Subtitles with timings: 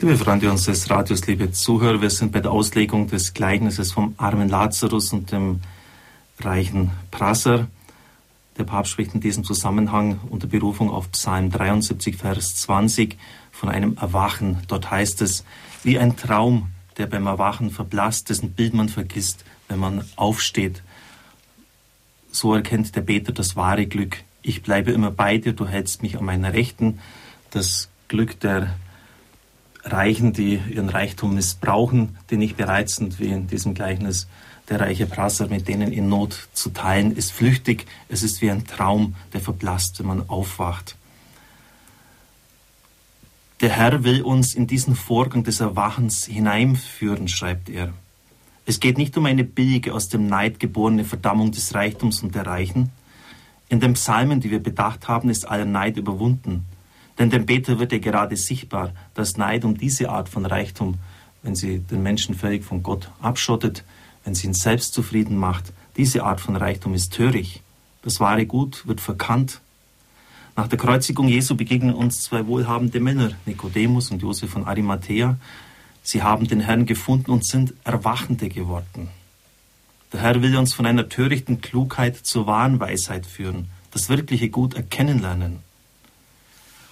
[0.00, 4.48] Liebe Freunde unseres Radios, liebe Zuhörer, wir sind bei der Auslegung des Gleichnisses vom armen
[4.48, 5.60] Lazarus und dem
[6.38, 7.66] reichen Prasser.
[8.58, 13.18] Der Papst spricht in diesem Zusammenhang unter Berufung auf Psalm 73, Vers 20
[13.50, 14.58] von einem Erwachen.
[14.68, 15.44] Dort heißt es,
[15.82, 20.84] wie ein Traum, der beim Erwachen verblasst, dessen Bild man vergisst, wenn man aufsteht.
[22.30, 24.18] So erkennt der Beter das wahre Glück.
[24.42, 27.00] Ich bleibe immer bei dir, du hältst mich an meiner Rechten.
[27.50, 28.76] Das Glück der
[29.92, 34.26] Reichen, die ihren Reichtum missbrauchen, die nicht bereit sind, wie in diesem Gleichnis
[34.68, 37.86] der reiche Prasser, mit denen in Not zu teilen, ist flüchtig.
[38.08, 40.96] Es ist wie ein Traum, der verblasst, wenn man aufwacht.
[43.60, 47.92] Der Herr will uns in diesen Vorgang des Erwachens hineinführen, schreibt er.
[48.66, 52.46] Es geht nicht um eine billige, aus dem Neid geborene Verdammung des Reichtums und der
[52.46, 52.90] Reichen.
[53.68, 56.66] In den Psalmen, die wir bedacht haben, ist aller Neid überwunden.
[57.18, 60.98] Denn dem Beter wird ja gerade sichtbar, dass Neid um diese Art von Reichtum,
[61.42, 63.84] wenn sie den Menschen völlig von Gott abschottet,
[64.24, 67.62] wenn sie ihn selbst zufrieden macht, diese Art von Reichtum ist töricht.
[68.02, 69.60] Das wahre Gut wird verkannt.
[70.54, 75.36] Nach der Kreuzigung Jesu begegnen uns zwei wohlhabende Männer, Nikodemus und Josef von Arimathea.
[76.02, 79.08] Sie haben den Herrn gefunden und sind Erwachende geworden.
[80.12, 84.74] Der Herr will uns von einer törichten Klugheit zur wahren Weisheit führen, das wirkliche Gut
[84.74, 85.67] erkennen lernen.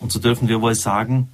[0.00, 1.28] Und so dürfen wir wohl sagen,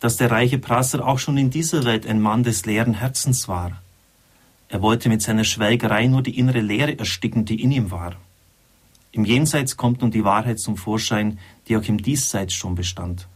[0.00, 3.80] dass der reiche Prasser auch schon in dieser Welt ein Mann des leeren Herzens war.
[4.68, 8.16] Er wollte mit seiner Schwelgerei nur die innere Leere ersticken, die in ihm war.
[9.12, 13.28] Im Jenseits kommt nun die Wahrheit zum Vorschein, die auch im Diesseits schon bestand.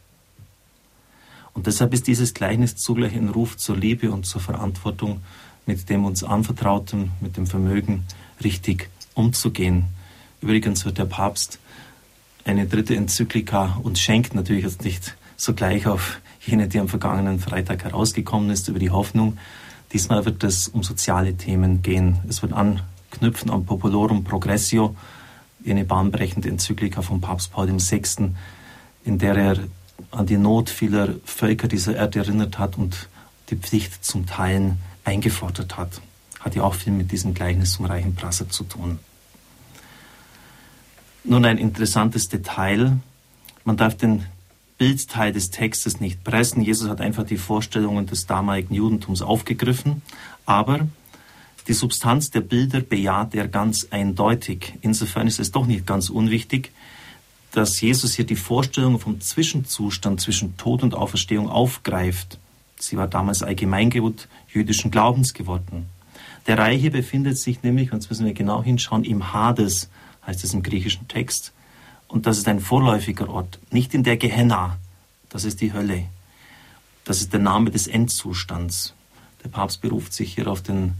[1.54, 5.20] Und deshalb ist dieses Gleichnis zugleich ein Ruf zur Liebe und zur Verantwortung,
[5.66, 8.04] mit dem uns anvertrauten, mit dem Vermögen
[8.42, 9.86] richtig umzugehen.
[10.40, 11.58] Übrigens wird der Papst
[12.44, 17.84] eine dritte Enzyklika und schenkt natürlich jetzt nicht sogleich auf jene, die am vergangenen Freitag
[17.84, 19.38] herausgekommen ist, über die Hoffnung.
[19.92, 22.18] Diesmal wird es um soziale Themen gehen.
[22.28, 24.96] Es wird anknüpfen am Populorum Progressio,
[25.66, 28.32] eine bahnbrechende Enzyklika von Papst Paul VI.,
[29.04, 29.58] in der er
[30.10, 33.08] an die Not vieler Völker dieser Erde erinnert hat und
[33.50, 36.00] die Pflicht zum Teilen eingefordert hat.
[36.40, 38.98] Hat ja auch viel mit diesem Gleichnis zum reichen Prasser zu tun.
[41.24, 42.98] Nun ein interessantes Detail.
[43.64, 44.24] Man darf den
[44.78, 46.62] Bildteil des Textes nicht pressen.
[46.62, 50.00] Jesus hat einfach die Vorstellungen des damaligen Judentums aufgegriffen,
[50.46, 50.88] aber
[51.68, 54.72] die Substanz der Bilder bejaht er ganz eindeutig.
[54.80, 56.72] Insofern ist es doch nicht ganz unwichtig,
[57.52, 62.38] dass Jesus hier die Vorstellung vom Zwischenzustand zwischen Tod und Auferstehung aufgreift.
[62.78, 65.86] Sie war damals Allgemeingut jüdischen Glaubens geworden.
[66.46, 69.90] Der Reiche befindet sich nämlich, und jetzt müssen wir genau hinschauen, im Hades,
[70.26, 71.52] heißt es im griechischen Text.
[72.08, 74.78] Und das ist ein vorläufiger Ort, nicht in der Gehenna,
[75.28, 76.06] das ist die Hölle.
[77.04, 78.94] Das ist der Name des Endzustands.
[79.44, 80.94] Der Papst beruft sich hier auf den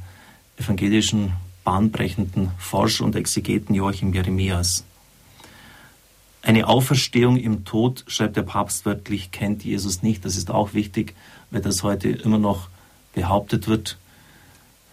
[0.56, 1.32] evangelischen,
[1.64, 4.84] bahnbrechenden Forscher und Exegeten Joachim Jeremias.
[6.42, 10.25] Eine Auferstehung im Tod, schreibt der Papst wörtlich, kennt Jesus nicht.
[10.25, 11.14] Das ist auch wichtig,
[11.50, 12.69] weil das heute immer noch
[13.14, 13.98] behauptet wird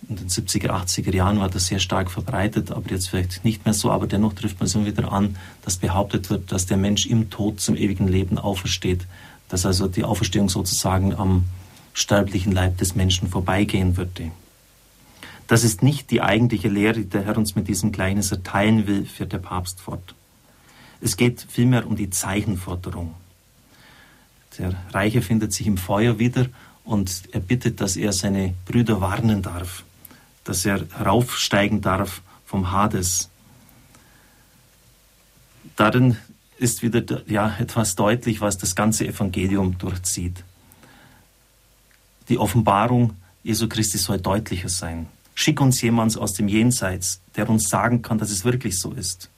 [0.09, 3.74] in den 70er, 80er Jahren war das sehr stark verbreitet, aber jetzt vielleicht nicht mehr
[3.74, 3.91] so.
[3.91, 7.30] Aber dennoch trifft man es immer wieder an, dass behauptet wird, dass der Mensch im
[7.30, 9.06] Tod zum ewigen Leben aufersteht.
[9.50, 11.46] Dass also die Auferstehung sozusagen am
[11.94, 14.31] sterblichen Leib des Menschen vorbeigehen würde.
[15.47, 19.06] Das ist nicht die eigentliche Lehre, die der Herr uns mit diesem Gleichnis erteilen will,
[19.06, 20.13] führt der Papst fort.
[21.02, 23.13] Es geht vielmehr um die Zeichenforderung.
[24.57, 26.47] Der Reiche findet sich im Feuer wieder
[26.84, 29.84] und er bittet, dass er seine Brüder warnen darf
[30.47, 33.30] dass er heraufsteigen darf vom Hades.
[35.75, 36.18] Darin
[36.58, 40.44] ist wieder ja, etwas deutlich, was das ganze Evangelium durchzieht.
[42.30, 45.07] Die Offenbarung Jesu Christi soll deutlicher sein.
[45.36, 49.30] Schick uns jemand aus dem Jenseits, der uns sagen kann, dass es wirklich so ist.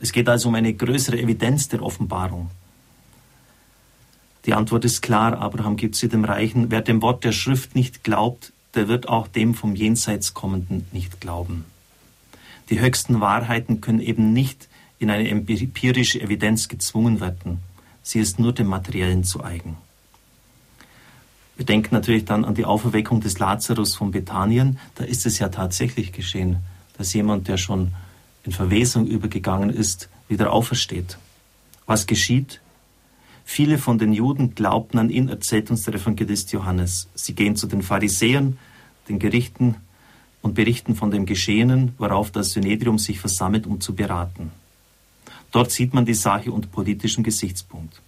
[0.00, 2.50] Es geht also um eine größere Evidenz der Offenbarung.
[4.46, 8.04] Die Antwort ist klar, Abraham gibt sie dem Reichen, wer dem Wort der Schrift nicht
[8.04, 11.64] glaubt, der wird auch dem vom Jenseits kommenden nicht glauben.
[12.70, 14.68] Die höchsten Wahrheiten können eben nicht
[14.98, 17.58] in eine empirische Evidenz gezwungen werden.
[18.02, 19.76] Sie ist nur dem Materiellen zu eigen.
[21.56, 24.78] Wir denken natürlich dann an die Auferweckung des Lazarus von Bethanien.
[24.96, 26.58] Da ist es ja tatsächlich geschehen,
[26.98, 27.92] dass jemand, der schon
[28.44, 31.18] in Verwesung übergegangen ist, wieder aufersteht.
[31.86, 32.60] Was geschieht?
[33.44, 37.08] Viele von den Juden glaubten an ihn, erzählt uns der Evangelist Johannes.
[37.14, 38.58] Sie gehen zu den Pharisäern,
[39.08, 39.76] den Gerichten
[40.42, 44.50] und berichten von dem Geschehenen, worauf das Synedrium sich versammelt, um zu beraten.
[45.52, 48.00] Dort sieht man die Sache unter politischem Gesichtspunkt.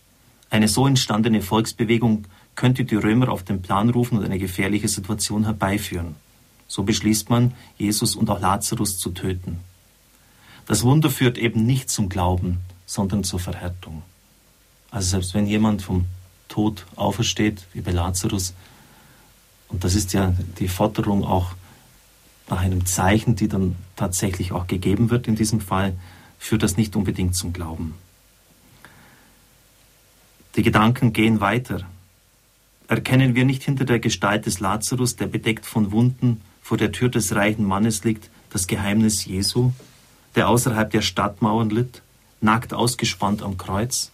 [0.50, 2.24] Eine so entstandene Volksbewegung
[2.54, 6.16] könnte die Römer auf den Plan rufen und eine gefährliche Situation herbeiführen.
[6.66, 9.58] So beschließt man, Jesus und auch Lazarus zu töten.
[10.66, 14.02] Das Wunder führt eben nicht zum Glauben, sondern zur Verhärtung.
[14.96, 16.06] Also selbst wenn jemand vom
[16.48, 18.54] Tod aufersteht, wie bei Lazarus,
[19.68, 21.52] und das ist ja die Forderung auch
[22.48, 25.94] nach einem Zeichen, die dann tatsächlich auch gegeben wird in diesem Fall,
[26.38, 27.94] führt das nicht unbedingt zum Glauben.
[30.56, 31.82] Die Gedanken gehen weiter.
[32.88, 37.10] Erkennen wir nicht hinter der Gestalt des Lazarus, der bedeckt von Wunden vor der Tür
[37.10, 39.72] des reichen Mannes liegt, das Geheimnis Jesu,
[40.36, 42.00] der außerhalb der Stadtmauern litt,
[42.40, 44.10] nackt ausgespannt am Kreuz,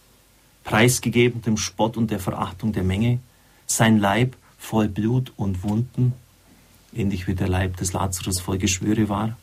[0.63, 3.19] preisgegeben dem Spott und der Verachtung der Menge,
[3.67, 6.13] sein Leib voll Blut und Wunden,
[6.93, 9.37] ähnlich wie der Leib des Lazarus voll Geschwüre war.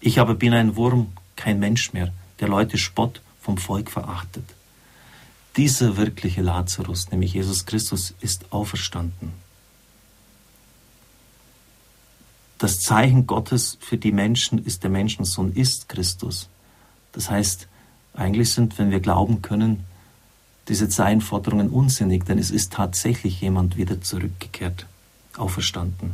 [0.00, 4.44] Ich aber bin ein Wurm, kein Mensch mehr, der Leute Spott vom Volk verachtet.
[5.56, 9.32] Dieser wirkliche Lazarus, nämlich Jesus Christus, ist auferstanden.
[12.58, 16.48] Das Zeichen Gottes für die Menschen ist der Menschensohn, ist Christus.
[17.10, 17.66] Das heißt,
[18.14, 19.84] eigentlich sind, wenn wir glauben können,
[20.68, 24.86] diese Zeichenforderungen unsinnig, denn es ist tatsächlich jemand wieder zurückgekehrt,
[25.36, 26.12] auferstanden.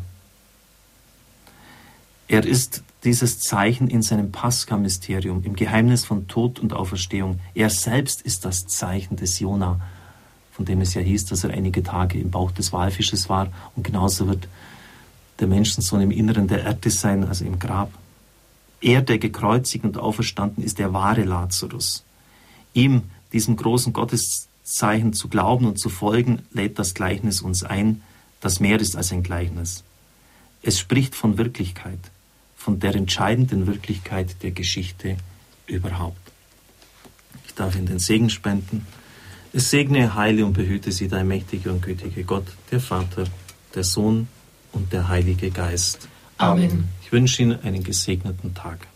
[2.28, 7.40] Er ist dieses Zeichen in seinem Pascha-Mysterium, im Geheimnis von Tod und Auferstehung.
[7.54, 9.80] Er selbst ist das Zeichen des Jona,
[10.52, 13.48] von dem es ja hieß, dass er einige Tage im Bauch des Walfisches war.
[13.76, 14.48] Und genauso wird
[15.38, 17.92] der Menschensohn im Inneren der Erde sein, also im Grab.
[18.80, 22.04] Er, der gekreuzigt und auferstanden ist, der wahre Lazarus.
[22.74, 28.02] Ihm, diesem großen Gotteszeichen zu glauben und zu folgen, lädt das Gleichnis uns ein,
[28.40, 29.84] das mehr ist als ein Gleichnis.
[30.62, 31.98] Es spricht von Wirklichkeit
[32.68, 35.16] von der entscheidenden Wirklichkeit der Geschichte
[35.66, 36.20] überhaupt.
[37.46, 38.86] Ich darf Ihnen den Segen spenden.
[39.54, 43.24] Es segne, heile und behüte Sie, dein mächtiger und gütiger Gott, der Vater,
[43.74, 44.28] der Sohn
[44.72, 46.08] und der Heilige Geist.
[46.36, 46.88] Amen.
[47.02, 48.86] Ich wünsche Ihnen einen gesegneten Tag.